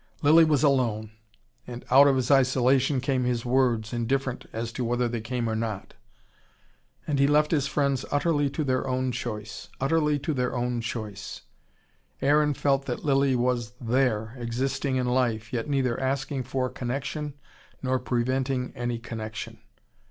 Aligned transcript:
Lilly 0.23 0.45
was 0.45 0.63
alone 0.63 1.11
and 1.67 1.85
out 1.91 2.07
of 2.07 2.15
his 2.15 2.31
isolation 2.31 3.01
came 3.01 3.23
his 3.23 3.45
words, 3.45 3.93
indifferent 3.93 4.47
as 4.51 4.71
to 4.71 4.83
whether 4.83 5.07
they 5.07 5.21
came 5.21 5.47
or 5.47 5.55
not. 5.55 5.93
And 7.05 7.19
he 7.19 7.27
left 7.27 7.51
his 7.51 7.67
friends 7.67 8.03
utterly 8.09 8.49
to 8.49 8.63
their 8.63 8.87
own 8.87 9.11
choice. 9.11 9.69
Utterly 9.79 10.17
to 10.17 10.33
their 10.33 10.55
own 10.57 10.81
choice. 10.81 11.43
Aaron 12.19 12.55
felt 12.55 12.85
that 12.85 13.05
Lilly 13.05 13.35
was 13.35 13.73
there, 13.79 14.33
existing 14.39 14.95
in 14.95 15.05
life, 15.05 15.53
yet 15.53 15.69
neither 15.69 15.99
asking 15.99 16.45
for 16.45 16.67
connection 16.67 17.35
nor 17.83 17.99
preventing 17.99 18.73
any 18.75 18.97
connection. 18.97 19.59